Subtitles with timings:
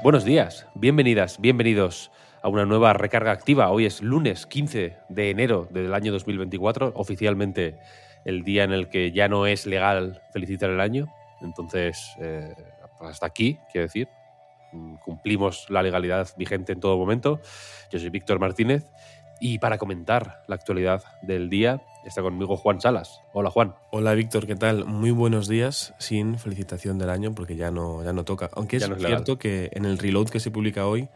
[0.00, 3.68] Buenos días, bienvenidas, bienvenidos a una nueva recarga activa.
[3.70, 7.80] Hoy es lunes 15 de enero del año 2024, oficialmente
[8.24, 11.08] el día en el que ya no es legal felicitar el año.
[11.40, 12.54] Entonces, eh,
[13.00, 14.08] hasta aquí, quiero decir,
[14.72, 17.40] mm, cumplimos la legalidad vigente en todo momento.
[17.90, 18.84] Yo soy Víctor Martínez
[19.40, 23.20] y para comentar la actualidad del día está conmigo Juan Salas.
[23.32, 23.74] Hola Juan.
[23.90, 24.84] Hola Víctor, ¿qué tal?
[24.84, 28.50] Muy buenos días sin felicitación del año porque ya no, ya no toca.
[28.54, 31.08] Aunque es, no es cierto que en el reload que se publica hoy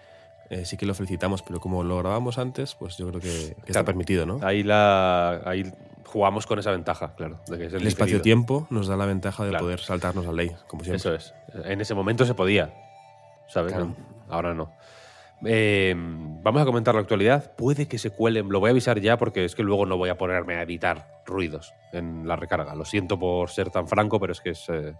[0.50, 3.50] eh, sí que lo felicitamos, pero como lo grabamos antes, pues yo creo que, que
[3.60, 3.84] está Claro.
[3.86, 4.38] permitido, ¿no?
[4.42, 5.72] Ahí, la, ahí
[6.04, 7.40] jugamos con esa ventaja, claro.
[7.48, 9.64] De que es el El espacio-tiempo nos da la ventaja de Claro.
[9.64, 10.96] poder saltarnos la ley, como siempre.
[10.98, 11.32] Eso es.
[11.64, 12.70] En ese momento se podía,
[13.48, 13.72] ¿sabes?
[13.72, 13.94] Claro.
[14.28, 14.70] Ahora no.
[15.44, 17.54] Eh, vamos a comentar la actualidad.
[17.56, 20.08] Puede que se cuelen, lo voy a avisar ya porque es que luego no voy
[20.10, 22.74] a ponerme a editar ruidos en la recarga.
[22.74, 24.94] Lo siento por ser tan franco, pero es que es, eh,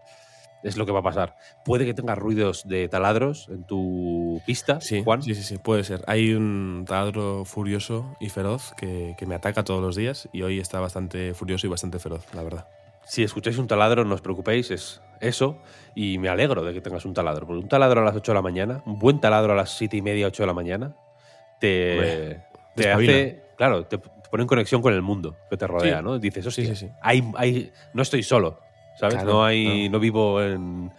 [0.62, 1.36] es lo que va a pasar.
[1.64, 5.22] Puede que tengas ruidos de taladros en tu pista, Sí, Juan.
[5.22, 6.02] sí, sí, sí, puede ser.
[6.06, 10.58] Hay un taladro furioso y feroz que, que me ataca todos los días y hoy
[10.60, 12.66] está bastante furioso y bastante feroz, la verdad.
[13.04, 15.58] Si escucháis un taladro, no os preocupéis, es eso.
[15.94, 17.46] Y me alegro de que tengas un taladro.
[17.46, 19.96] Porque un taladro a las 8 de la mañana, un buen taladro a las 7
[19.96, 20.96] y media, 8 de la mañana,
[21.60, 22.40] te,
[22.74, 23.42] te hace.
[23.56, 26.04] Claro, te, te pone en conexión con el mundo que te rodea, Sí.
[26.04, 26.18] ¿no?
[26.18, 26.92] Dices, hostia, Sí, sí, sí.
[27.02, 28.60] Hay, hay, no estoy solo,
[28.98, 29.16] ¿sabes?
[29.16, 29.92] Claro, no, hay, no.
[29.92, 30.00] no.
[30.00, 30.90] vivo en.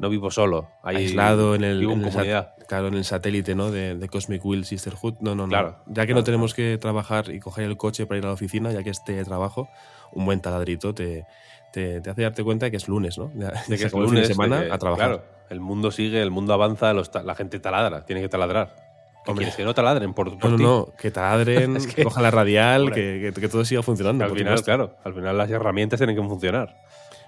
[0.00, 0.68] No vivo solo.
[0.82, 3.70] Aislado en el, vivo en en el claro, en el satélite ¿no?
[3.70, 5.14] de, de Cosmic Will Sisterhood.
[5.20, 5.48] No, no, no.
[5.50, 8.28] Claro, ya que claro, no tenemos que trabajar y coger el coche para ir a
[8.28, 9.68] la oficina, ya que este trabajo,
[10.12, 11.26] un buen taladrito te,
[11.72, 13.30] te, te hace darte cuenta de que es lunes, ¿no?
[13.34, 15.06] De, De que es de lunes, de semana que, a trabajar.
[15.08, 18.74] Claro, el mundo sigue, el mundo avanza, los la gente taladra, tiene que taladrar.
[19.22, 19.52] ¿Qué Hombre.
[19.54, 22.90] que no taladren por, por no, no, que taladren, Es que- que cojan la radial,
[22.90, 24.24] que, que- que todo siga funcionando.
[24.24, 26.74] Al final, claro, al final las herramientas tienen que funcionar.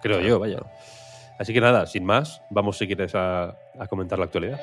[0.00, 0.58] Creo Claro, yo, vaya.
[1.42, 3.56] Así que nada, sin más, vamos si quieres a,
[3.90, 4.60] comentar la actualidad.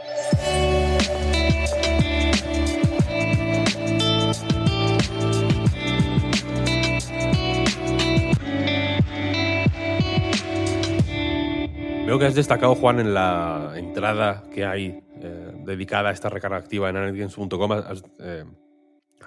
[12.05, 16.55] Veo que has destacado, Juan, en la entrada que hay eh, dedicada a esta recarga
[16.55, 17.71] activa en analytics.com.
[17.73, 18.45] Has, eh,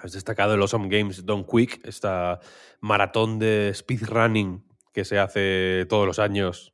[0.01, 2.39] has destacado el Awesome Games Done Quick, esta
[2.81, 6.72] maratón de speedrunning que se hace todos los años,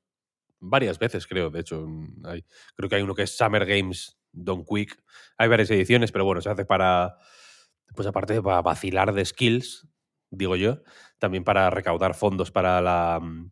[0.59, 1.87] varias veces creo, de hecho.
[2.25, 5.01] Hay- creo que hay uno que es Summer Games Done Quick.
[5.37, 7.17] Hay varias ediciones, pero bueno, se hace para,
[7.95, 9.87] pues aparte para vacilar de skills,
[10.29, 10.81] digo yo,
[11.19, 13.51] también para recaudar fondos para la mm,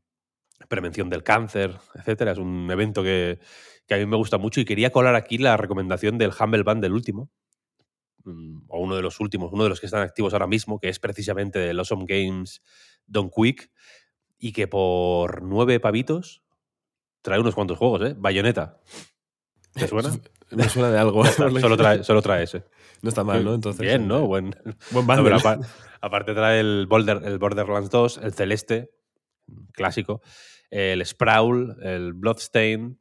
[0.70, 2.32] prevención del cáncer, etcétera.
[2.34, 3.40] Es un evento que,
[3.88, 6.92] que a mí me gusta mucho y quería colar aquí la recomendación del Humble Bundle
[6.92, 7.30] último,
[8.26, 10.90] mm, o uno de los últimos, uno de los que están activos ahora mismo, que
[10.90, 12.62] es precisamente del Awesome Games
[13.06, 13.72] Done Quick,
[14.40, 16.44] y que por nueve pavitos
[17.28, 18.16] trae unos cuantos juegos, ¿eh?
[18.18, 18.80] Bayonetta.
[19.74, 20.10] ¿Te suena?
[20.52, 21.26] Me suena de algo.
[21.60, 22.64] Solo, trae, solo trae ese.
[23.02, 23.54] No está mal, ¿no?
[23.54, 24.26] Entonces, Bien, ¿no?
[24.26, 24.56] Buen,
[24.92, 25.24] Buen no, bundle.
[25.24, 25.60] pero apa-
[26.00, 26.88] aparte trae el,
[27.26, 28.92] el Borderlands 2, el Celeste,
[29.74, 30.22] clásico,
[30.72, 32.98] el Sprawl, el Bloodstain,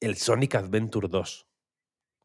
[0.00, 1.46] el Sonic Adventure 2.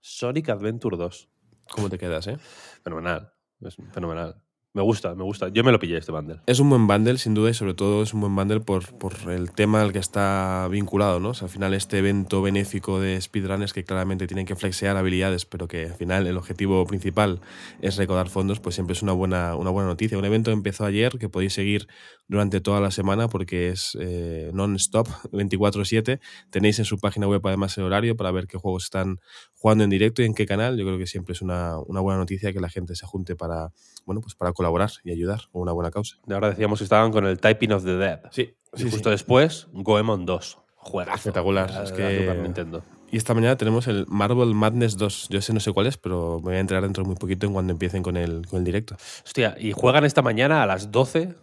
[0.01, 1.29] Sonic Adventure 2.
[1.71, 2.37] ¿Cómo te quedas, eh?
[2.83, 3.31] Fenomenal.
[3.61, 4.42] Es fenomenal.
[4.75, 5.49] Me gusta, me gusta.
[5.49, 6.39] Yo me lo pillé este bundle.
[6.47, 9.13] Es un buen bundle, sin duda, y sobre todo es un buen bundle por, por
[9.29, 11.33] el tema al que está vinculado, ¿no?
[11.39, 15.85] Al final este evento benéfico de speedrunners que claramente tienen que flexear habilidades, pero que
[15.85, 17.39] al final el objetivo principal
[17.81, 20.17] es recaudar fondos, pues siempre es una buena, una buena noticia.
[20.17, 21.87] Un evento empezó ayer que podéis seguir
[22.27, 26.19] durante toda la semana porque es eh, non-stop, 24/7.
[26.49, 29.19] Tenéis en su página web además el horario para ver qué juegos están
[29.53, 30.79] jugando en directo y en qué canal.
[30.79, 33.71] Yo creo que siempre es una, una buena noticia que la gente se junte para,
[34.07, 36.17] bueno, pues para colaborar y ayudar con una buena causa.
[36.25, 38.21] De ahora decíamos que estaban con el Typing of the Dead.
[38.31, 40.57] Sí, Y justo después, Goemon 2.
[40.75, 41.15] Juegazo.
[41.17, 42.83] Espectacular, La- es la que- Nintendo.
[43.11, 45.27] Y esta mañana tenemos el Marvel Madness 2.
[45.29, 47.45] Yo ese no sé cuál es, pero me voy a enterar dentro de muy poquito
[47.45, 48.95] en cuando empiecen con el, con el directo.
[49.23, 51.35] Hostia, y juegan esta mañana a las 12.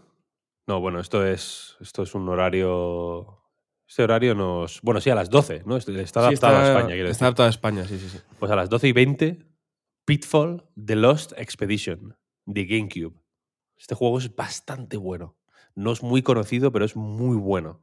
[0.66, 3.38] No, bueno, esto es, esto es un horario.
[3.88, 4.80] Este horario nos.
[4.82, 5.76] Bueno, sí, a las 12, ¿no?
[5.76, 7.24] Está está Sí, adaptado a España, quiero Está decir.
[7.24, 8.18] adaptado a España, sí, sí, sí.
[8.38, 9.38] Pues a las 12 y 20,
[10.04, 12.16] Pitfall The Lost Expedition
[12.52, 13.14] de GameCube.
[13.76, 15.36] Este juego es bastante bueno.
[15.74, 17.82] No es muy conocido, pero es muy bueno.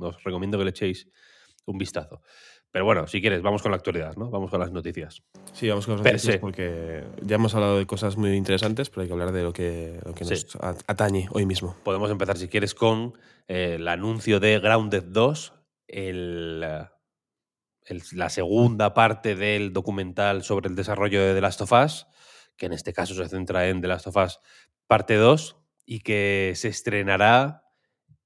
[0.00, 1.08] os recomiendo que le echéis
[1.66, 2.22] un vistazo.
[2.70, 4.28] Pero bueno, si quieres, vamos con la actualidad, ¿no?
[4.28, 5.22] Vamos con las noticias.
[5.52, 9.08] Sí, vamos con las noticias porque ya hemos hablado de cosas muy interesantes, pero hay
[9.08, 11.76] que hablar de lo que, nos atañe hoy mismo.
[11.84, 13.14] Podemos empezar, si quieres, con
[13.48, 15.52] eh, el anuncio de Grounded 2,
[15.88, 22.06] el, la segunda parte del documental sobre el desarrollo de The Last of Us,
[22.56, 24.40] que en este caso se centra en The Last of Us
[24.86, 27.62] parte 2 y que se estrenará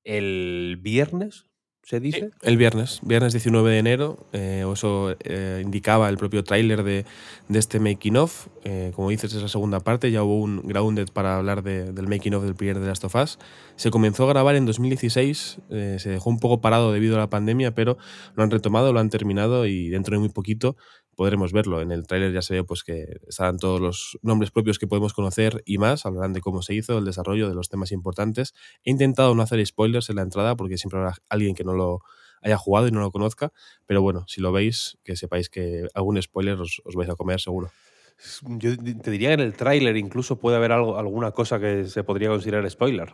[0.04, 1.46] el viernes,
[1.82, 2.30] se dice.
[2.42, 7.04] el viernes, viernes 19 de enero, eh, eso eh, indicaba el propio tráiler de,
[7.52, 8.46] este making of.
[8.64, 12.34] Eh, como dices, es la segunda parte, ya hubo un grounded para hablar del making
[12.34, 13.38] of del primer de Last of Us.
[13.76, 17.74] Se comenzó a grabar en 2016, se dejó un poco parado debido a la pandemia,
[17.74, 17.98] pero
[18.36, 20.76] lo han retomado, lo han terminado y dentro de muy poquito
[21.20, 21.82] podremos verlo.
[21.82, 25.12] En el tráiler ya se ve pues, que estarán todos los nombres propios que podemos
[25.12, 26.06] conocer y más.
[26.06, 28.54] Hablarán de cómo se hizo, el desarrollo, de los temas importantes.
[28.84, 32.00] He intentado no hacer spoilers en la entrada porque siempre habrá alguien que no lo
[32.40, 33.52] haya jugado y no lo conozca.
[33.84, 37.70] Pero bueno, si lo veis, que sepáis que algún spoiler os, vais a comer seguro.
[38.56, 42.02] Yo te diría que en el tráiler incluso puede haber algo, alguna cosa que se
[42.02, 43.12] podría considerar spoiler.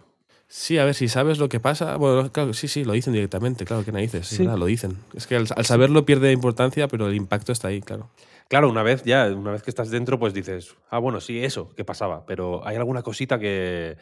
[0.49, 3.65] Sí, a ver, si sabes lo que pasa, bueno, claro, sí, sí, lo dicen directamente,
[3.65, 4.45] claro, que narices, sí.
[4.45, 4.97] lo dicen.
[5.15, 8.11] Es que al, saberlo pierde importancia, pero el impacto está ahí, claro.
[8.49, 11.75] Claro, una vez ya, una vez que estás dentro, pues dices, ah, bueno, sí, eso,
[11.75, 12.25] ¿qué pasaba?
[12.27, 13.97] Pero hay alguna cosita que,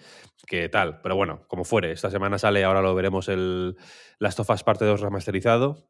[0.46, 1.00] que tal.
[1.00, 3.78] Pero bueno, como fuere, esta semana sale, ahora lo veremos el
[4.18, 5.88] Last of Us parte 2 remasterizado.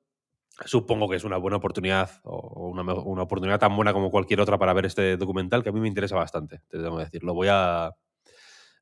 [0.65, 4.57] Supongo que es una buena oportunidad, o una, una oportunidad tan buena como cualquier otra
[4.57, 7.25] para ver este documental, que a mí me interesa bastante, te tengo que decir.
[7.25, 7.91] Lo voy a,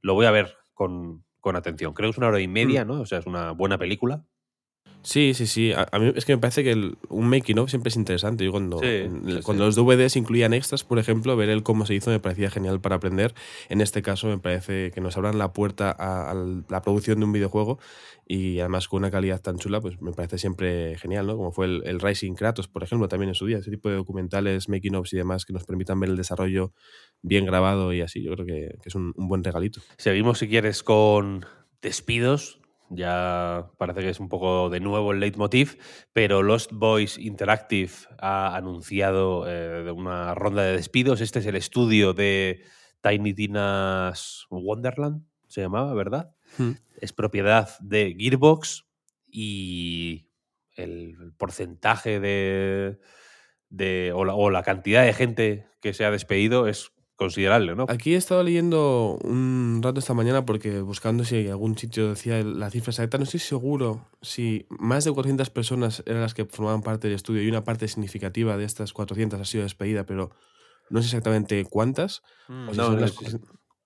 [0.02, 1.92] lo voy a ver con, con atención.
[1.92, 2.88] Creo que es una hora y media, mm.
[2.88, 3.00] ¿no?
[3.02, 4.24] O sea, es una buena película.
[5.02, 5.72] Sí, sí, sí.
[5.72, 6.74] A, mí es que me parece que
[7.08, 8.44] un making of siempre es interesante.
[8.44, 8.80] Yo cuando,
[9.42, 12.80] cuando los DVDs incluían extras, por ejemplo, ver el cómo se hizo me parecía genial
[12.80, 13.34] para aprender.
[13.68, 16.34] En este caso me parece que nos abran la puerta a,
[16.68, 17.78] la producción de un videojuego
[18.28, 21.36] y además con una calidad tan chula, pues me parece siempre genial, ¿no?
[21.36, 23.58] Como fue el, Rising Kratos, por ejemplo, también en su día.
[23.58, 26.72] Ese tipo de documentales, making ofs y demás que nos permitan ver el desarrollo
[27.22, 28.22] bien grabado y así.
[28.22, 29.80] Yo creo que, que es un, un buen regalito.
[29.98, 31.44] Seguimos, si quieres, con
[31.80, 32.61] despidos
[32.94, 35.78] ya parece que es un poco de nuevo el leitmotiv,
[36.12, 41.20] pero Lost Boys Interactive ha anunciado eh, una ronda de despidos.
[41.20, 42.62] Este es el estudio de
[43.00, 46.34] Tiny Tina's Wonderland, se llamaba, ¿verdad?
[46.58, 46.72] Hmm.
[47.00, 48.86] Es propiedad de Gearbox
[49.26, 50.28] y
[50.76, 52.98] el porcentaje de,
[53.68, 56.91] de o la cantidad de gente que se ha despedido es
[57.22, 57.86] considerable, ¿no?
[57.88, 62.70] Aquí he estado leyendo un rato esta mañana porque buscando si algún sitio decía la
[62.70, 67.08] cifra exacta, no estoy seguro si más de 400 personas eran las que formaban parte
[67.08, 70.30] del estudio y una parte significativa de estas 400 ha sido despedida, pero
[70.90, 72.22] no sé exactamente cuántas.
[72.48, 72.96] Mm, no,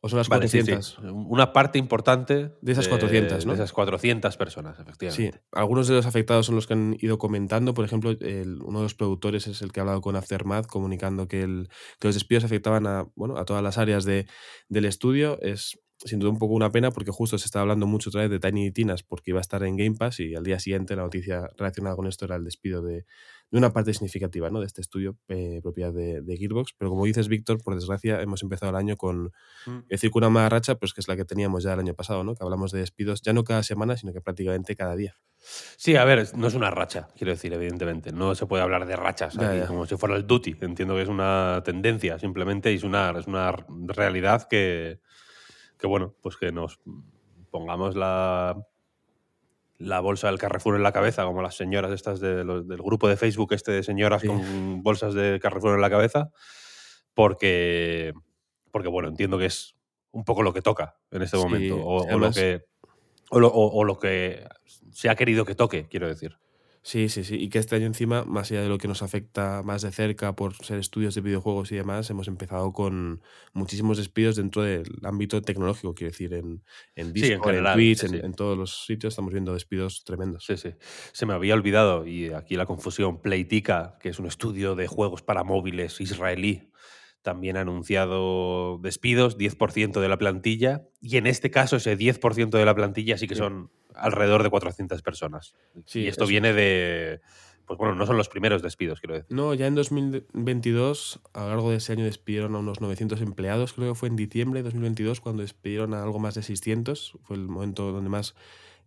[0.01, 0.99] ¿O son las 400?
[1.01, 3.53] Una parte importante de esas 400, ¿no?
[3.53, 5.39] De esas 400 personas, efectivamente.
[5.39, 7.75] Sí, algunos de los afectados son los que han ido comentando.
[7.75, 11.43] Por ejemplo, uno de los productores es el que ha hablado con Aftermath, comunicando que,
[11.43, 14.27] el, que los despidos afectaban a, bueno, a todas las áreas de,
[14.69, 15.41] del estudio.
[15.41, 18.31] Es sin duda un poco una pena porque justo se estaba hablando mucho otra vez
[18.31, 21.03] de Tiny Tinas porque iba a estar en Game Pass y al día siguiente la
[21.03, 23.07] noticia relacionada con esto era el despido de,
[23.51, 24.61] de una parte significativa ¿no?
[24.61, 26.75] de este estudio eh, propiedad de, Gearbox.
[26.77, 29.33] Pero como dices, Víctor, por desgracia hemos empezado el año con,
[29.67, 29.87] mm.
[29.89, 32.25] decir, con una mala racha, pues que es la que teníamos ya el año pasado,
[32.25, 32.35] ¿no?
[32.35, 35.17] que hablamos de despidos ya no cada semana, sino que prácticamente cada día.
[35.77, 38.11] Sí, a ver, no es una racha, quiero decir, evidentemente.
[38.11, 40.57] No se puede hablar de rachas como si fuera el duty.
[40.61, 45.01] Entiendo que es una tendencia simplemente y es una, es una realidad que,
[45.79, 46.81] que, bueno, pues que nos
[47.51, 48.57] pongamos la
[49.79, 53.53] la bolsa del Carrefour en la cabeza, como las señoras estas del grupo de Facebook
[53.53, 56.31] este de señoras con bolsas de Carrefour en la cabeza,
[57.15, 58.13] porque,
[58.71, 59.77] porque bueno, entiendo que es
[60.13, 62.65] un poco lo que toca en este momento, o, lo que,
[63.31, 64.47] o lo que
[64.93, 66.39] se ha querido que toque, quiero decir.
[66.87, 67.35] Sí, sí, sí.
[67.35, 70.37] Y que este año encima, más allá de lo que nos afecta más de cerca
[70.37, 75.43] por ser estudios de videojuegos y demás, hemos empezado con muchísimos despidos dentro del ámbito
[75.43, 76.63] tecnológico, quiero decir, en,
[76.95, 80.45] en Discord, en, Twitch, en, todos los sitios estamos viendo despidos tremendos.
[80.47, 80.75] Sí, sí.
[81.11, 85.23] Se me había olvidado, y aquí la confusión, Playtika, que es un estudio de juegos
[85.23, 86.71] para móviles israelí,
[87.27, 92.65] también ha anunciado despidos, 10% de la plantilla, y en este caso ese 10% de
[92.65, 95.57] la plantilla sí que son alrededor de 400 personas.
[95.93, 97.21] y esto viene de...
[97.67, 99.27] Pues bueno, no son los primeros despidos, quiero decir.
[99.35, 103.73] No, ya en 2022, a lo largo de ese año despidieron a unos 900 empleados,
[103.73, 107.37] creo que fue en diciembre de 2022 cuando despidieron a algo más de 600, fue
[107.37, 108.37] el momento donde más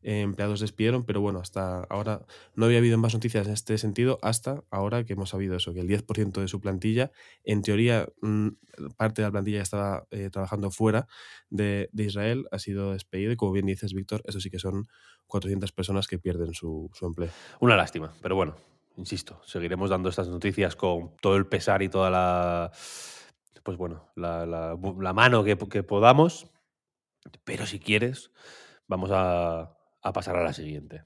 [0.02, 2.22] eh, empleados despidieron, pero bueno, hasta ahora
[2.56, 5.82] no había habido más noticias en este sentido hasta ahora que hemos sabido eso, que
[5.82, 7.12] el 10% de su plantilla,
[7.44, 8.48] en teoría mm,
[8.96, 11.08] parte de la plantilla estaba eh, trabajando fuera
[11.50, 14.88] de, Israel, ha sido despedido y como bien dices, Víctor, eso sí que son
[15.28, 17.32] 400 personas que pierden su, empleo.
[17.60, 18.56] Una lástima, pero bueno,
[18.96, 22.72] insisto, seguiremos dando estas noticias con todo el pesar y toda la,
[23.64, 26.48] pues bueno, la, la, mano que, que, podamos.
[27.44, 28.32] Pero si quieres,
[28.88, 31.06] vamos a, a pasar a la siguiente.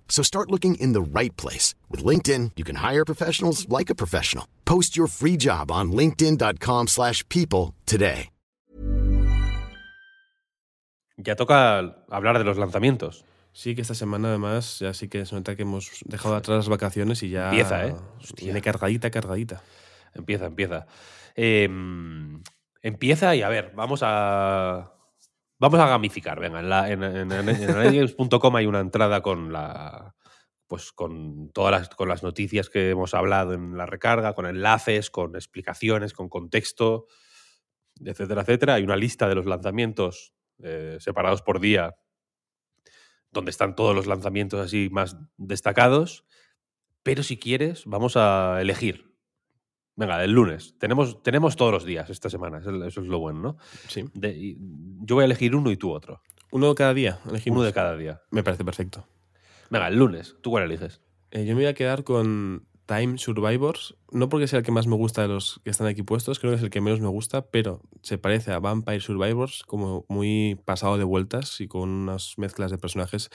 [0.11, 1.73] So start looking in the right place.
[1.89, 4.45] With LinkedIn, you can hire professionals like a professional.
[4.65, 8.29] Post your free job on linkedin.com slash people today.
[11.17, 13.23] Ya toca hablar de los lanzamientos.
[13.53, 16.69] Sí, que esta semana además ya sí que se nota que hemos dejado atrás las
[16.69, 17.49] vacaciones y ya...
[17.49, 17.95] Empieza, ¿eh?
[18.37, 19.61] Viene cargadita, cargadita.
[20.15, 20.87] Empieza, empieza.
[21.35, 21.69] Eh,
[22.81, 24.93] empieza y a ver, vamos a
[25.61, 30.15] Vamos a gamificar, venga, en, la, en, hay una entrada con la
[30.65, 35.11] pues con todas las, con las noticias que hemos hablado en la recarga, con enlaces,
[35.11, 37.05] con explicaciones, con contexto,
[38.03, 38.73] etcétera, etcétera.
[38.73, 41.95] Hay una lista de los lanzamientos eh, separados por día,
[43.29, 46.25] donde están todos los lanzamientos así más destacados.
[47.03, 49.10] Pero si quieres, vamos a elegir
[49.95, 50.75] Venga, del lunes.
[50.79, 52.59] Tenemos, tenemos todos los días esta semana.
[52.59, 53.57] Eso es lo bueno, ¿no?
[53.87, 54.05] Sí.
[54.13, 56.21] yo voy a elegir uno y tú otro.
[56.51, 57.19] ¿Uno cada día?
[57.45, 58.21] Uno de cada día.
[58.29, 59.07] Me parece perfecto.
[59.69, 60.35] Venga, el lunes.
[60.41, 61.01] ¿Tú cuál eliges?
[61.31, 63.95] Eh, yo me voy a quedar con Time Survivors.
[64.11, 66.51] No porque sea el que más me gusta de los que están aquí puestos, creo
[66.51, 70.59] que es el que menos me gusta, pero se parece a Vampire Survivors como muy
[70.65, 73.29] pasado de vueltas y con unas mezclas de personajes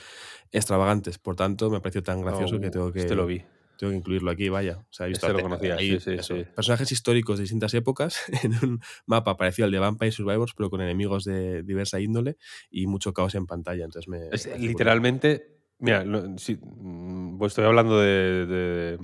[0.53, 1.19] extravagantes.
[1.19, 3.01] Por tanto, me pareció tan gracioso que oh, tengo que...
[3.01, 3.45] Este lo vi.
[3.79, 4.79] Tengo que incluirlo aquí, vaya.
[4.79, 6.45] O sea, he visto este lo conocía, sí, sí, sí.
[6.55, 10.81] personajes históricos de distintas épocas en un mapa parecido al de Vampire Survivors, pero con
[10.81, 12.37] enemigos de diversa índole
[12.71, 13.85] y mucho caos en pantalla.
[13.85, 18.99] Entonces me, literalmente, mira, mm, pues estoy hablando de,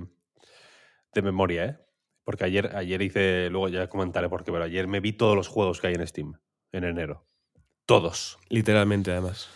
[1.15, 1.79] de, memoria, ¿eh?
[2.25, 5.49] Porque ayer, ayer hice, luego ya comentaré por qué, pero ayer me vi todos los
[5.49, 6.35] juegos que hay en Steam
[6.73, 7.27] en enero.
[7.87, 8.39] Todos.
[8.49, 9.49] Literalmente, además.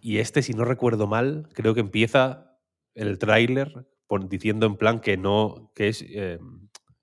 [0.00, 2.58] Y este, si no recuerdo mal, creo que empieza
[2.94, 3.86] el tráiler
[4.18, 6.38] diciendo en plan que no, que es eh,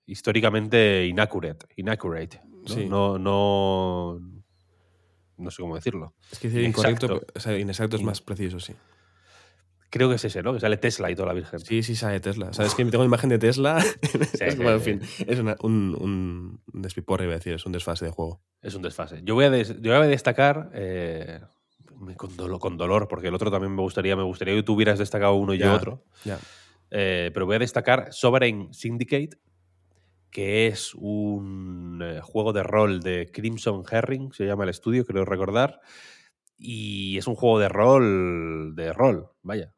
[0.06, 2.40] históricamente inaccurate, inaccurate.
[2.88, 3.18] ¿no?
[3.18, 4.20] no,
[5.36, 6.14] no, sé cómo decirlo.
[6.30, 7.22] Es que decir incorrecto,
[7.58, 8.74] inexacto es más preciso, sí.
[9.90, 10.52] Creo que es ese, ¿no?
[10.52, 11.60] Que sale Tesla y toda la Virgen.
[11.60, 12.52] Sí, sí, sale Tesla.
[12.52, 13.78] ¿Sabes que tengo imagen de Tesla?
[14.02, 18.42] es, en fin, es un, un, despiporre, iba a decir, es un desfase de juego.
[18.60, 19.22] Es un desfase.
[19.24, 21.40] Yo voy a, yo voy a destacar, eh,
[22.16, 24.98] con, dolor, con, dolor, porque el otro también me gustaría, me gustaría que tú hubieras
[24.98, 26.04] destacado uno y otro.
[26.24, 26.38] Ya.
[26.90, 29.38] Eh, pero voy a destacar Sovereign Syndicate,
[30.30, 35.24] que es un eh, juego de rol de Crimson Herring, se llama el estudio, creo
[35.24, 35.80] recordar.
[36.56, 39.74] Y es un juego de rol, de rol, vaya.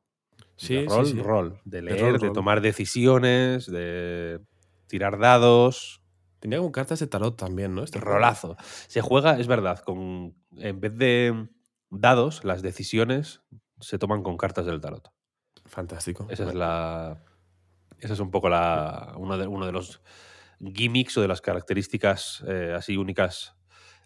[0.57, 1.61] Sí, de rol, rol.
[1.65, 4.41] De leer, de, tomar decisiones, de
[4.87, 6.03] tirar dados.
[6.39, 7.83] Tenía como cartas de tarot también, ¿no?
[7.83, 8.57] Este rolazo.
[8.89, 11.49] Se juega, es verdad, con en vez de
[11.91, 13.43] dados, las decisiones
[13.81, 15.11] se toman con cartas del tarot.
[15.71, 16.27] Fantástico.
[16.29, 17.23] Esa es la.
[17.99, 19.15] Esa es un poco la.
[19.17, 20.03] Uno de, uno de los
[20.61, 23.57] gimmicks o de las características eh, así únicas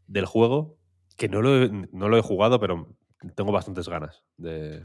[0.07, 0.77] del juego.
[1.17, 2.89] Que no lo, he, no lo he jugado, pero
[3.35, 4.85] tengo bastantes ganas de,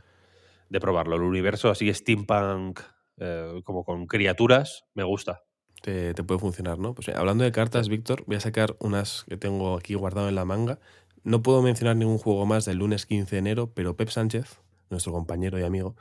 [0.70, 1.16] de probarlo.
[1.16, 2.80] El universo así steampunk,
[3.18, 5.44] eh, como con criaturas, me gusta.
[5.82, 6.94] Te, te, puede funcionar, ¿no?
[6.94, 10.46] Pues hablando de cartas, Víctor, voy a sacar unas que tengo aquí guardado en la
[10.46, 10.80] manga.
[11.24, 15.12] No puedo mencionar ningún juego más del lunes 15 de enero, pero Pep Sánchez, nuestro
[15.12, 15.96] compañero y amigo,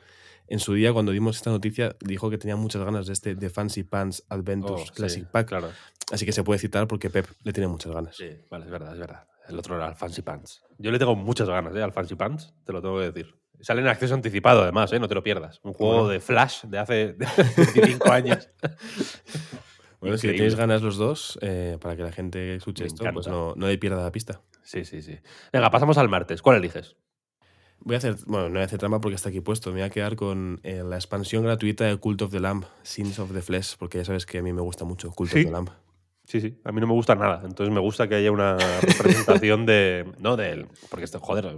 [0.49, 3.51] en su día, cuando dimos esta noticia, dijo que tenía muchas ganas de este The
[3.51, 5.49] Fancy Pants Adventures oh, Classic Pack.
[5.49, 5.71] Claro.
[6.11, 8.17] Así que se puede citar porque Pep le tiene muchas ganas.
[8.17, 9.27] Sí, vale, es verdad, es verdad.
[9.49, 10.63] El otro era el Fancy Pants.
[10.79, 11.83] Yo le tengo muchas ganas ¿eh?
[11.83, 13.35] al Fancy Pants, te lo tengo que decir.
[13.61, 15.01] Sale en acceso anticipado, además, ¿eh?
[15.01, 15.61] no te lo pierdas.
[15.65, 17.17] Un juego de Flash de hace
[17.57, 18.49] 25 años.
[20.01, 23.55] Bueno, si tenéis ganas los dos, eh, para que la gente escuche esto, pues no,
[23.57, 24.41] no le pierda la pista.
[24.63, 25.19] Sí, sí, sí.
[25.53, 26.41] Venga, pasamos al martes.
[26.41, 26.95] ¿Cuál eliges?
[27.89, 29.71] Voy a hacer, bueno, no voy a hacer trampa porque está aquí puesto.
[29.71, 33.19] Me voy a quedar con eh, la expansión gratuita de Cult of the Lamb, Sins
[33.19, 35.51] of the Flesh, porque ya sabes que a mí me gusta mucho Cult of the
[35.51, 35.71] Lamb.
[36.27, 37.41] Sí, sí, a mí no me gusta nada.
[37.47, 38.59] Entonces me gusta que haya una
[38.99, 40.05] presentación de.
[40.19, 40.69] No, de.
[40.91, 41.57] Porque, este, joder,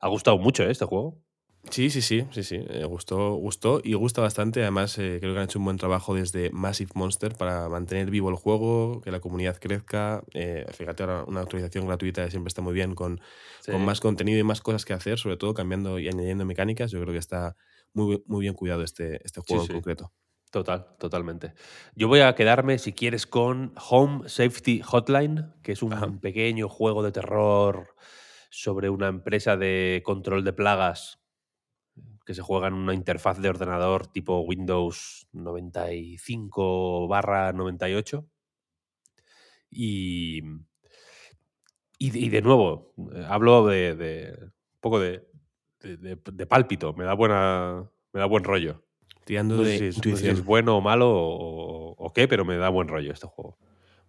[0.00, 0.72] ha gustado mucho ¿eh?
[0.72, 1.22] este juego.
[1.70, 2.56] Sí, sí, sí, sí, sí.
[2.68, 4.62] Eh, gustó, gustó y gusta bastante.
[4.62, 8.30] Además, eh, creo que han hecho un buen trabajo desde Massive Monster para mantener vivo
[8.30, 10.22] el juego, que la comunidad crezca.
[10.34, 13.20] Eh, fíjate, ahora una actualización gratuita siempre está muy bien con,
[13.66, 16.90] con, más contenido y más cosas que hacer, sobre todo cambiando y añadiendo mecánicas.
[16.90, 17.56] Yo creo que está
[17.92, 20.12] muy, muy bien cuidado este, este juego en concreto.
[20.50, 21.52] Total, totalmente.
[21.94, 27.02] Yo voy a quedarme, si quieres, con Home Safety Hotline, que es un pequeño juego
[27.02, 27.94] de terror
[28.50, 31.18] sobre una empresa de control de plagas
[32.28, 38.28] que se juega en una interfaz de ordenador tipo Windows 95 barra 98.
[39.70, 40.42] Y,
[41.98, 45.26] y, de nuevo, eh, hablo de, un poco de,
[45.80, 48.84] de, pálpito, me da, buena, me da buen rollo.
[49.24, 53.26] Tirando de si es, bueno o malo o, qué, pero me da buen rollo este
[53.26, 53.56] juego.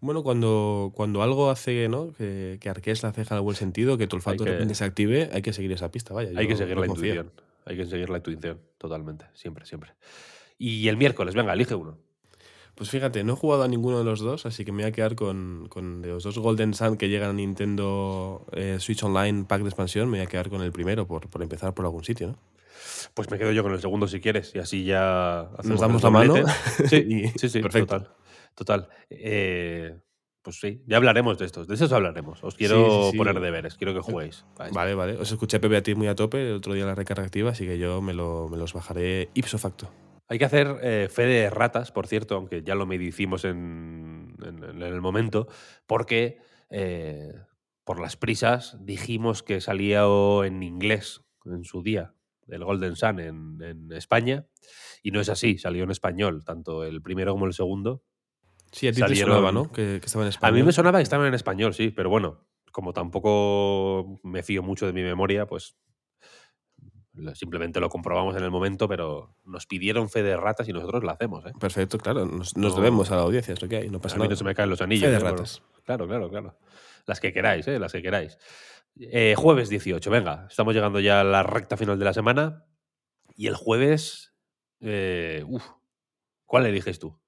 [0.01, 2.11] Bueno, cuando, cuando algo hace ¿no?
[2.11, 4.83] que, que arquees la ceja en el buen sentido, que tu olfato de repente se
[4.83, 6.37] active, hay que seguir esa pista, vaya.
[6.37, 7.31] Hay que seguir la intuición.
[7.69, 9.93] Hay que seguir la intuición, totalmente, siempre, siempre.
[10.57, 11.99] Y el miércoles, venga, elige uno.
[12.73, 14.91] Pues fíjate, no he jugado a ninguno de los dos, así que me voy a
[14.91, 19.61] quedar con, con los dos Golden Sun que llegan a Nintendo eh, Switch Online Pack
[19.61, 20.09] de expansión.
[20.09, 22.39] Me voy a quedar con el primero por, por empezar por algún sitio, ¿no?
[23.13, 26.09] Pues me quedo yo con el segundo si quieres, y así ya nos damos la
[26.09, 26.33] mano.
[26.87, 27.99] Sí, sí, sí, perfecto.
[27.99, 28.15] Total.
[28.55, 28.89] total.
[29.11, 29.95] Eh,
[30.41, 31.67] pues sí, ya hablaremos de estos.
[31.67, 32.43] De esos hablaremos.
[32.43, 34.45] Os quiero poner deberes, quiero que juguéis.
[34.73, 35.17] Vale, vale.
[35.17, 37.51] Os escuché Pepe a ti muy a tope el otro día en la recarga activa,
[37.51, 39.91] así que yo me, lo, me los bajaré ipso facto.
[40.27, 44.81] Hay que hacer eh, fe de ratas, por cierto, aunque ya lo medicimos en, en,
[44.81, 45.47] el momento,
[45.87, 46.37] porque
[46.69, 47.33] eh,
[47.83, 50.03] por las prisas dijimos que salía
[50.45, 52.13] en inglés en su día
[52.47, 54.47] el Golden Sun en, en España,
[55.03, 58.03] y no es así, salió en español, tanto el primero como el segundo,
[58.71, 59.71] Sí, a ti te sonaba, ¿no?
[59.71, 60.53] Que, estaba en español.
[60.53, 64.63] A mí me sonaba que estaban en español, sí, pero bueno, como tampoco me fío
[64.63, 65.75] mucho de mi memoria, pues
[67.33, 71.13] simplemente lo comprobamos en el momento, pero nos pidieron fe de ratas y nosotros la
[71.13, 71.45] hacemos.
[71.45, 71.51] ¿eh?
[71.59, 74.27] Perfecto, claro, nos, debemos a la audiencia, es lo que hay, no pasa a mí
[74.27, 75.05] no se me caen los anillos.
[75.05, 75.19] Fe de ¿eh?
[75.19, 75.61] ratas.
[75.83, 76.57] claro, claro, claro.
[77.05, 77.79] Las que queráis, ¿eh?
[77.79, 78.37] las que queráis.
[78.99, 82.65] Eh, jueves 18, venga, estamos llegando ya a la recta final de la semana
[83.35, 84.35] y el jueves,
[84.81, 85.63] eh, uf,
[86.45, 87.18] ¿cuál eliges tú?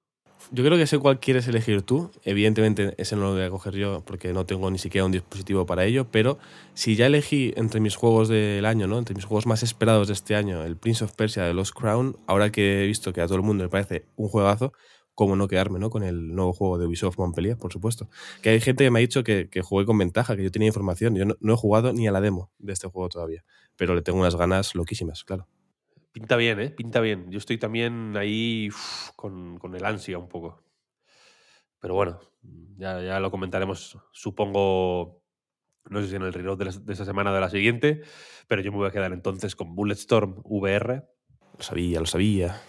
[0.50, 2.10] Yo creo que sé cuál quieres elegir tú.
[2.24, 5.64] Evidentemente, ese no lo voy a coger yo porque no tengo ni siquiera un dispositivo
[5.66, 6.06] para ello.
[6.10, 6.38] Pero
[6.74, 8.98] si ya elegí entre mis juegos del año, ¿no?
[8.98, 12.16] entre mis juegos más esperados de este año, el Prince of Persia de Lost Crown,
[12.26, 14.72] ahora que he visto que a todo el mundo le parece un juegazo,
[15.14, 15.90] cómo no quedarme ¿no?
[15.90, 18.08] con el nuevo juego de Ubisoft Montpellier, por supuesto.
[18.42, 20.68] Que hay gente que me ha dicho que, que jugué con ventaja, que yo tenía
[20.68, 21.14] información.
[21.14, 23.44] Yo no, no he jugado ni a la demo de este juego todavía.
[23.76, 25.46] Pero le tengo unas ganas loquísimas, claro.
[26.12, 26.70] Pinta bien, ¿eh?
[26.70, 27.30] Pinta bien.
[27.30, 28.68] Yo estoy también ahí
[29.16, 30.62] con, el ansia un poco.
[31.80, 32.20] Pero bueno,
[32.76, 35.22] ya, ya, lo comentaremos, supongo,
[35.88, 38.02] no sé si en el reload de, de, esa semana o de la siguiente,
[38.46, 41.02] pero yo me voy a quedar entonces con Bulletstorm VR.
[41.56, 42.60] Lo sabía, lo sabía.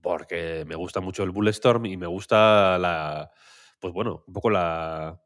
[0.00, 3.30] Porque me gusta mucho el Bulletstorm y me gusta la,
[3.80, 5.20] pues bueno, un poco la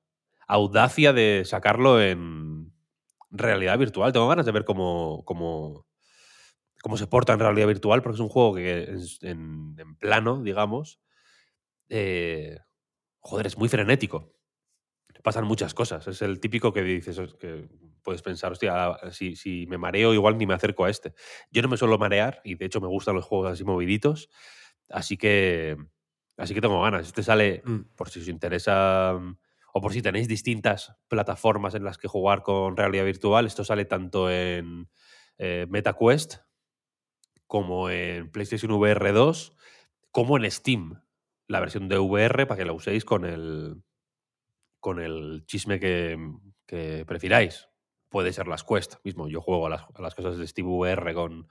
[0.49, 2.73] audacia de sacarlo en
[3.31, 4.12] realidad virtual.
[4.12, 5.86] Tengo ganas de ver cómo, cómo
[6.87, 11.01] cómo se porta en realidad virtual, porque es un juego que en, plano, digamos,
[11.88, 12.61] eh,
[13.18, 14.33] joder, es muy frenético.
[15.25, 16.07] Pasan muchas cosas.
[16.07, 17.68] Es el típico que dices, que
[18.05, 21.12] puedes pensar, hostia, si, si, me mareo, igual ni me acerco a este.
[21.51, 24.29] Yo no me suelo marear y de hecho me gustan los juegos así moviditos.
[24.88, 25.77] Así que,
[26.37, 27.09] así que tengo ganas.
[27.09, 27.96] Este sale, mm.
[27.96, 29.18] por si os interesa
[29.72, 33.44] o por si tenéis distintas plataformas en las que jugar con realidad virtual.
[33.44, 34.88] Esto sale tanto en
[35.38, 36.45] eh, MetaQuest,
[37.46, 39.56] como en PlayStation VR 2,
[40.11, 41.02] como en Steam,
[41.48, 43.82] la versión de VR para que la uséis con el,
[44.80, 46.18] con el chisme que,
[46.66, 47.68] que prefiráis.
[48.09, 49.28] Puede ser las Quest mismo.
[49.28, 51.48] Yo juego a las, a las cosas de Steam VR con,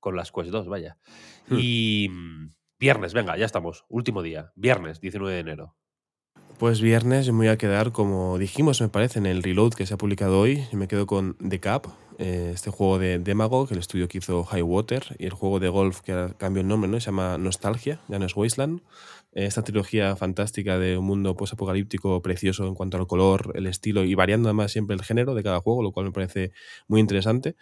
[0.00, 0.98] con las Quest 2, vaya.
[1.48, 1.56] Hmm.
[1.58, 3.84] Y mm, viernes, venga, ya estamos.
[3.88, 4.52] Último día.
[4.54, 5.76] Viernes, 19 de enero.
[6.58, 9.94] Pues viernes me voy a quedar, como dijimos, me parece, en el reload que se
[9.94, 10.64] ha publicado hoy.
[10.72, 11.86] Yo me quedo con The Cap,
[12.18, 15.68] eh, este juego de Demagogue, el estudio que hizo High Water, y el juego de
[15.68, 16.98] golf que cambió el nombre, ¿no?
[16.98, 18.80] Se llama Nostalgia, ya no es Wasteland.
[19.34, 24.02] Eh, esta trilogía fantástica de un mundo post-apocalíptico precioso en cuanto al color, el estilo
[24.02, 26.50] y variando además siempre el género de cada juego, lo cual me parece
[26.88, 27.54] muy interesante.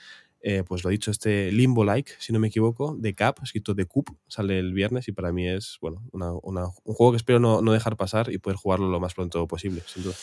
[0.49, 3.85] Eh, pues lo dicho, este Limbo Like, si no me equivoco, de Cap, escrito de
[3.85, 7.41] Cup, sale el viernes y para mí es bueno una, una, un juego que espero
[7.41, 10.15] no, no, dejar pasar y poder jugarlo lo más pronto posible, sin duda.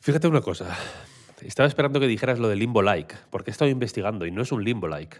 [0.00, 0.76] Fíjate una cosa,
[1.42, 4.50] estaba esperando que dijeras lo de Limbo Like, porque he estado investigando y no es
[4.50, 5.18] un Limbo Like.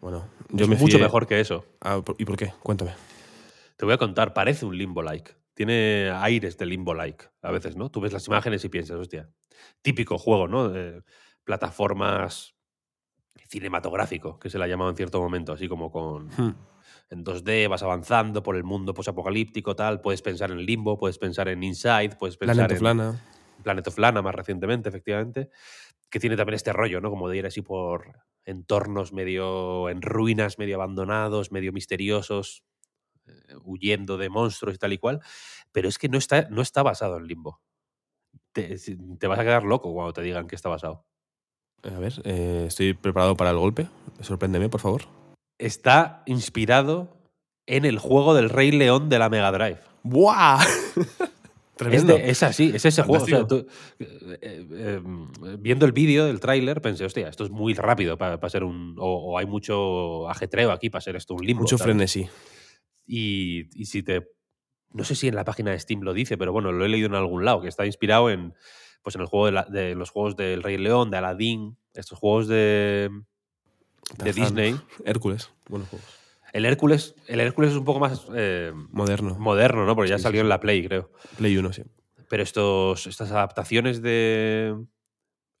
[0.00, 1.66] Bueno, yo es me mucho mejor que eso.
[1.82, 2.54] Ah, ¿Y por qué?
[2.62, 2.92] Cuéntame.
[3.76, 5.32] Te voy a contar, parece un Limbo Like.
[5.52, 7.90] Tiene aires de Limbo Like a veces, ¿no?
[7.90, 9.28] Tú ves las imágenes y piensas, hostia,
[9.82, 10.70] típico juego, ¿no?
[10.70, 11.02] De
[11.44, 12.54] plataformas
[13.48, 16.28] cinematográfico, que se le ha llamado en cierto momento, así como con...
[16.36, 16.54] Hmm.
[17.10, 20.02] En 2D vas avanzando por el mundo posapocalíptico, tal.
[20.02, 22.76] Puedes pensar en Limbo, puedes pensar en Inside, puedes pensar Planet en...
[22.76, 23.24] Of Lana.
[23.62, 25.50] Planet of Lana más recientemente, efectivamente.
[26.10, 27.08] Que tiene también este rollo, ¿no?
[27.08, 28.12] Como de ir así por
[28.44, 32.62] entornos medio en ruinas, medio abandonados, medio misteriosos,
[33.26, 35.20] eh, huyendo de monstruos y tal y cual.
[35.72, 37.62] Pero es que no está, no está basado en Limbo.
[38.52, 38.76] Te,
[39.18, 41.06] te vas a quedar loco cuando te digan que está basado.
[41.82, 43.88] A ver, eh, estoy preparado para el golpe.
[44.20, 45.02] Sorpréndeme, por favor.
[45.58, 47.16] Está inspirado
[47.66, 49.80] en el juego del Rey León de la Mega Drive.
[50.02, 50.58] ¡Buah!
[51.76, 52.16] Tremendo.
[52.16, 53.24] Es, así, es ese juego.
[54.00, 55.00] Eh, eh,
[55.60, 58.96] viendo el vídeo del tráiler pensé, hostia, esto es muy rápido para, ser un.
[58.98, 61.62] O, hay mucho ajetreo aquí para ser esto un limbo.
[61.62, 62.28] Mucho frenesí.
[63.06, 64.26] Y, y si te.
[64.92, 67.06] No sé si en la página de Steam lo dice, pero bueno, lo he leído
[67.06, 68.54] en algún lado, que está inspirado en
[69.08, 73.08] pues en el juego de, los juegos del Rey León, de Aladdin, estos juegos de,
[74.18, 74.78] de Disney.
[75.06, 76.06] Hércules, buenos juegos.
[76.52, 79.38] El Hércules, el Hércules es un poco más eh, moderno.
[79.38, 79.94] Moderno, ¿no?
[79.94, 81.10] Porque ya salió en la Play, creo.
[81.38, 81.84] Play 1, sí.
[82.28, 84.76] Pero estos, estas adaptaciones de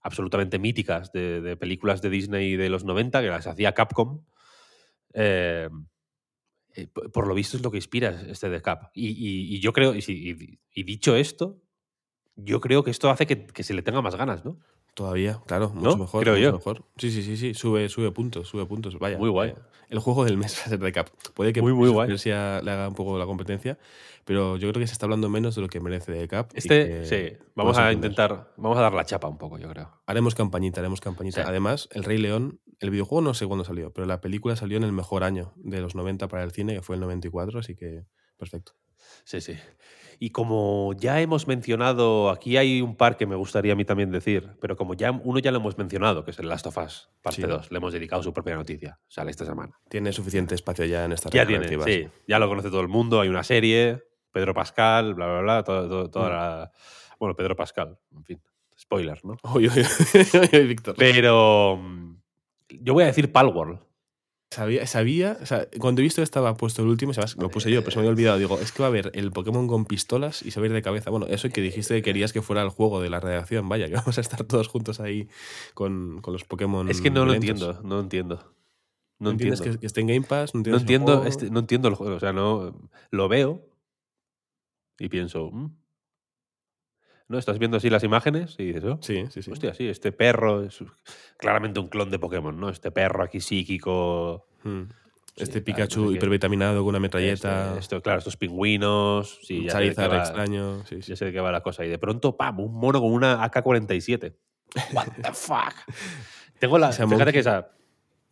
[0.02, 4.26] absolutamente míticas de, películas de Disney de los 90, que las hacía Capcom,
[5.14, 5.70] eh,
[6.74, 8.90] eh, por lo visto es lo que inspira este de Cap.
[8.92, 11.62] Y, yo creo, y, dicho esto,
[12.38, 14.56] yo creo que esto hace que, se le tenga más ganas, ¿no?
[14.94, 16.22] Todavía, claro, mucho mejor.
[16.22, 16.52] Creo yo.
[16.52, 16.84] Mejor.
[16.96, 18.98] Sí, sí, sí, sí, sube, sube puntos, sube puntos.
[18.98, 19.18] Vaya.
[19.18, 19.50] Muy guay.
[19.50, 19.54] Eh,
[19.90, 21.08] el juego del mes va a Cap.
[21.34, 22.08] Puede que muy, muy guay.
[22.08, 23.78] le haga un poco la competencia,
[24.24, 26.50] pero yo creo que se está hablando menos de lo que merece de Cap.
[26.54, 29.90] Este, sí, vamos a intentar, vamos a dar la chapa un poco, yo creo.
[30.06, 31.42] Haremos campañita, haremos campañita.
[31.46, 34.84] Además, El Rey León, el videojuego no sé cuándo salió, pero la película salió en
[34.84, 38.04] el mejor año de los 90 para el cine, que fue el 94, así que
[38.36, 38.72] perfecto.
[39.24, 39.54] Sí, sí.
[40.20, 44.10] Y como ya hemos mencionado, aquí hay un par que me gustaría a mí también
[44.10, 47.08] decir, pero como ya uno ya lo hemos mencionado, que es el Last of Us,
[47.22, 49.78] parte 2, le hemos dedicado su propia noticia, sale esta semana.
[49.88, 53.20] Tiene suficiente espacio ya en esta Ya tiene, sí, ya lo conoce todo el mundo,
[53.20, 54.02] hay una serie,
[54.32, 56.32] Pedro Pascal, bla, bla, bla, todo, toda mm.
[56.32, 56.72] la...
[57.20, 58.42] Bueno, Pedro Pascal, en fin,
[58.76, 59.36] spoiler, ¿no?
[59.42, 60.96] Oye, oye, Víctor.
[60.98, 61.80] Pero
[62.68, 63.80] yo voy a decir Palworld,
[64.50, 67.36] Sabía, sabía, o sea, cuando he visto que estaba puesto el último, ¿sabes?
[67.36, 68.38] lo puse yo, pero se me había olvidado.
[68.38, 70.72] Digo, es que va a haber el Pokémon con pistolas y se va a ir
[70.72, 71.10] de cabeza.
[71.10, 73.94] Bueno, eso que dijiste que querías que fuera el juego de la redacción, vaya, que
[73.96, 75.28] vamos a estar todos juntos ahí
[75.74, 76.88] con, con los Pokémon.
[76.88, 78.54] Es que no lo entiendo, no entiendo.
[79.18, 79.62] No, entiendo.
[79.62, 80.54] Que, que, esté en Game Pass?
[80.54, 82.14] No, entiendo, este, no entiendo el juego.
[82.14, 82.74] O sea, no
[83.10, 83.68] lo veo
[84.98, 85.70] y pienso, mm,
[87.28, 87.38] ¿no?
[87.38, 89.50] Estás viendo así las imágenes y dices, oh, sí, sí, sí.
[89.50, 90.82] Hostia, sí, este perro es
[91.36, 92.68] claramente un clon de Pokémon, ¿no?
[92.70, 94.46] Este perro aquí psíquico.
[94.64, 94.84] Hmm.
[95.36, 97.68] Este Pikachu hipervitaminado con una metralleta.
[97.68, 99.38] Este, esto, claro, estos pingüinos.
[99.42, 100.84] Sí, ya Charizard extraño.
[100.84, 101.84] Sí, Ya sé de qué va la cosa.
[101.84, 102.58] Y de pronto, ¡pam!
[102.58, 104.34] Un mono con una AK-47.
[104.92, 105.74] What the fuck?
[106.58, 106.90] Tengo la.
[106.90, 107.70] Fíjate que esa,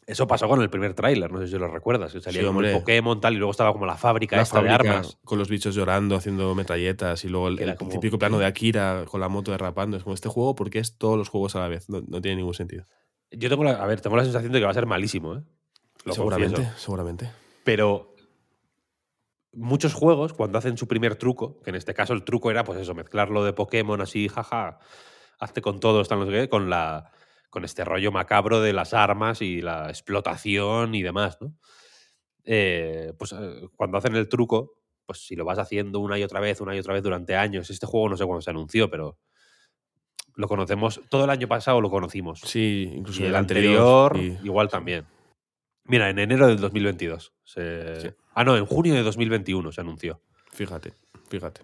[0.06, 2.72] eso pasó con el primer tráiler, no sé si lo recuerdas, que salía como el
[2.72, 5.18] Pokémon tal y luego estaba como la fábrica esta de armas.
[5.24, 9.28] Con los bichos llorando, haciendo metralletas y luego el, típico plano de Akira con la
[9.28, 9.96] moto derrapando.
[9.96, 12.54] Es como este juego porque es todos los juegos a la vez, no, tiene ningún
[12.54, 12.86] sentido.
[13.32, 15.42] Yo tengo la, a ver, tengo la sensación de que va a ser malísimo, ¿eh?
[16.12, 17.28] seguramente, seguramente.
[17.64, 18.14] Pero
[19.52, 22.78] muchos juegos, cuando hacen su primer truco, que en este caso el truco era, pues
[22.78, 24.78] eso, mezclarlo de Pokémon así, jaja,
[25.40, 27.10] hazte con todo, están los que, con la
[27.50, 31.54] con este rollo macabro de las armas y la explotación y demás, ¿no?
[32.44, 36.40] Eh, pues eh, cuando hacen el truco, pues si lo vas haciendo una y otra
[36.40, 39.18] vez, una y otra vez durante años, este juego no sé cuándo se anunció, pero
[40.35, 42.40] lo conocemos, todo el año pasado lo conocimos.
[42.40, 45.06] Sí, incluso el, anterior, igual también.
[45.85, 47.32] Mira, en enero del 2022.
[48.35, 50.20] Ah, no, en junio de 2021 se anunció.
[50.52, 50.92] Fíjate,
[51.28, 51.62] fíjate.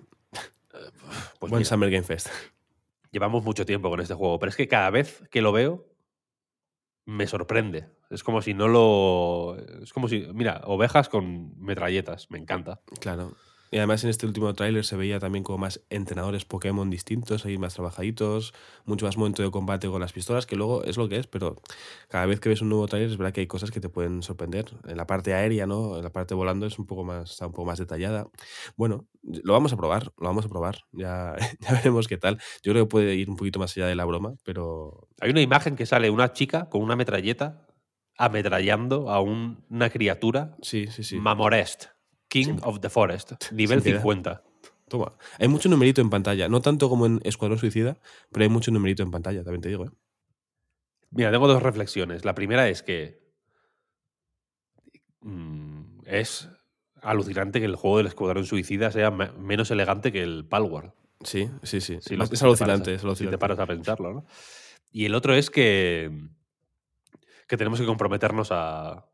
[1.39, 2.29] Pues Buen Summer Game Fest
[3.13, 5.87] llevamos mucho tiempo con este juego, pero es que cada vez que lo veo
[7.05, 7.89] me sorprende.
[8.11, 9.57] Es como si no lo.
[9.83, 10.27] Es como si.
[10.35, 12.81] Mira, ovejas con metralletas, me encanta.
[13.01, 13.33] Claro.
[13.73, 17.57] Y además en este último tráiler se veía también como más entrenadores Pokémon distintos, ahí
[17.59, 18.53] más trabajaditos,
[18.85, 21.57] mucho más momento de combate con las pistolas, que luego es lo que es, pero
[22.09, 24.23] cada vez que ves un nuevo tráiler es verdad que hay cosas que te pueden
[24.23, 24.67] sorprender.
[24.87, 25.97] En la parte aérea, ¿no?
[25.97, 28.29] En la parte volando es un poco más, está un poco más detallada.
[28.77, 30.77] Bueno, lo vamos a probar, lo vamos a probar.
[30.93, 32.39] Ya, ya veremos qué tal.
[32.63, 35.09] Yo creo que puede ir un poquito más allá de la broma, pero.
[35.21, 37.67] Hay una imagen que sale una chica con una metralleta
[38.19, 41.17] ametrallando a un- una criatura Sí, sí, sí.
[41.19, 41.87] Mamorest,
[42.33, 44.01] King of the Forest, nivel Sin piedad.
[44.01, 44.43] 50.
[44.89, 45.13] Toma.
[45.39, 46.49] Hay mucho numerito en pantalla.
[46.49, 47.97] No tanto como en Escuadrón Suicida,
[48.31, 49.87] pero hay mucho numerito en pantalla, también te digo.
[49.87, 49.91] ¿eh?
[51.11, 52.25] Mira, tengo dos reflexiones.
[52.25, 53.23] La primera es que
[55.21, 56.49] mm, es
[57.01, 60.93] alucinante que el juego del Escuadrón Suicida sea me- menos elegante que el Palworld.
[61.25, 61.99] Sí, sí, sí.
[62.01, 63.37] Si es, lo- es alucinante, paras a- es Si alucinante.
[63.37, 64.27] te paras a pensarlo, ¿no?
[64.91, 66.11] Y el otro es que,
[67.49, 69.07] que tenemos que comprometernos a,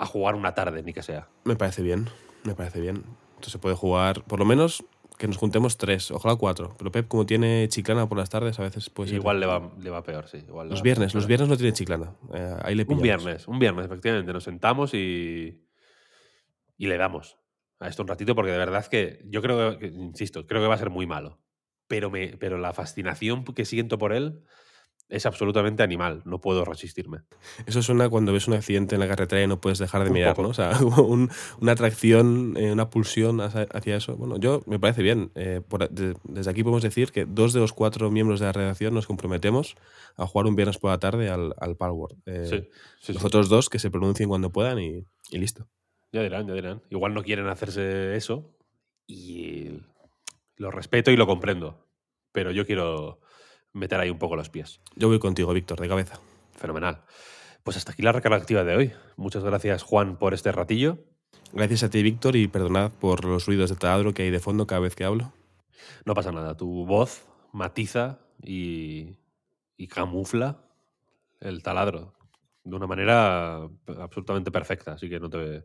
[0.00, 1.28] a jugar una tarde, ni que sea.
[1.44, 2.08] Me parece bien,
[2.44, 3.04] me parece bien.
[3.30, 4.84] Entonces se puede jugar, por lo menos
[5.18, 6.74] que nos juntemos tres, ojalá cuatro.
[6.78, 9.18] Pero Pep, como tiene chiclana por las tardes, a veces puede ser.
[9.18, 10.38] Igual le va, le va peor, sí.
[10.38, 12.14] igual Los viernes, los viernes no tiene chiclana.
[12.32, 13.02] Eh, ahí le Un pillamos.
[13.24, 14.32] viernes, un viernes, efectivamente.
[14.32, 15.62] Nos sentamos y,
[16.78, 17.36] y le damos
[17.78, 20.74] a esto un ratito porque de verdad que yo creo que, insisto, creo que va
[20.74, 21.38] a ser muy malo.
[21.86, 24.42] Pero, me, pero la fascinación que siento por él
[25.10, 26.22] es absolutamente animal.
[26.24, 27.18] No puedo resistirme.
[27.66, 30.14] Eso suena cuando ves un accidente en la carretera y no puedes dejar de Un
[30.14, 30.42] mirar, poco.
[30.44, 30.48] ¿no?
[30.50, 30.70] O sea,
[31.04, 34.16] un- una atracción, eh, una pulsión hacia, eso.
[34.16, 35.30] Bueno, yo me parece bien.
[35.34, 38.52] Eh, por- de- desde aquí podemos decir que dos de los cuatro miembros de la
[38.52, 39.76] redacción nos comprometemos
[40.16, 42.16] a jugar un viernes por la tarde al, al Palworld.
[42.26, 42.68] Eh, Sí, sí,
[43.00, 43.12] sí.
[43.12, 45.66] los otros dos que se pronuncien cuando puedan y, y listo.
[46.12, 46.82] Ya dirán, ya dirán.
[46.90, 48.50] Igual no quieren hacerse eso
[49.06, 49.70] y
[50.56, 51.86] lo respeto y lo comprendo.
[52.32, 53.20] Pero yo quiero
[53.72, 54.80] meter ahí un poco los pies.
[54.96, 56.20] Yo voy contigo, Víctor, de cabeza.
[56.52, 57.02] Fenomenal.
[57.62, 58.92] Pues hasta aquí la recarga activa de hoy.
[59.16, 60.98] Muchas gracias, Juan, por este ratillo.
[61.52, 64.66] Gracias a ti, Víctor, y perdonad por los ruidos de taladro que hay de fondo
[64.66, 65.32] cada vez que hablo.
[66.04, 66.56] No pasa nada.
[66.56, 69.16] Tu voz matiza y,
[69.76, 70.64] y camufla
[71.40, 72.14] el taladro
[72.64, 74.92] de una manera absolutamente perfecta.
[74.92, 75.64] Así que no te,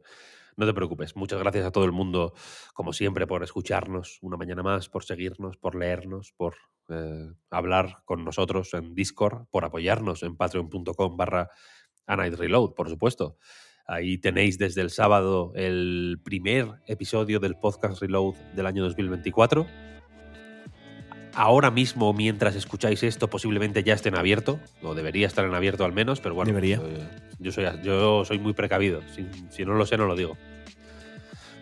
[0.58, 1.16] no te preocupes.
[1.16, 2.34] Muchas gracias a todo el mundo,
[2.74, 6.56] como siempre, por escucharnos una mañana más, por seguirnos, por leernos, por
[6.90, 11.50] eh, hablar con nosotros en Discord, por apoyarnos en patreon.com barra
[12.08, 13.38] Reload, por supuesto.
[13.88, 19.68] Ahí tenéis desde el sábado el primer episodio del podcast Reload del año 2024
[21.36, 25.94] ahora mismo, mientras escucháis esto, posiblemente ya estén abierto, o debería estar en abierto al
[25.94, 26.78] menos, pero bueno, Debería.
[26.78, 27.08] eh,
[27.40, 29.02] yo, soy, yo soy muy precavido.
[29.14, 30.38] Si, si no lo sé, no lo digo.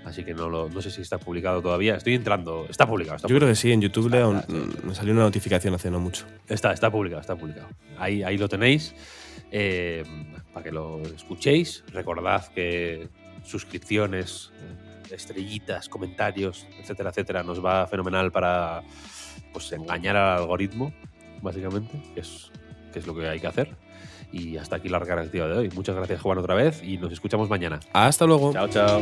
[0.06, 1.96] Así que no, lo, no sé si está publicado todavía.
[1.96, 2.66] Estoy entrando.
[2.70, 3.16] Está publicado.
[3.16, 4.44] Está Yo creo que sí, en YouTube le un-
[4.84, 6.26] me salió una notificación hace no mucho.
[6.50, 7.70] Está, está publicado, está publicado.
[7.98, 8.94] Ahí, ahí lo tenéis.
[9.56, 10.04] eh,
[10.54, 11.84] para que lo escuchéis.
[11.94, 13.08] Recordad que
[13.46, 14.52] suscripciones,
[15.10, 18.82] eh, estrellitas, comentarios, etcétera, etcétera, nos va fenomenal para
[19.52, 20.94] pues engañar al algoritmo,
[21.42, 22.52] básicamente, que es,
[22.92, 23.76] que es lo que hay que hacer.
[24.32, 25.70] Y hasta aquí la recarga activa de hoy.
[25.76, 27.80] Muchas gracias, Juan, otra vez, y nos escuchamos mañana.
[27.94, 28.52] Hasta luego.
[28.52, 29.02] Chao, chao.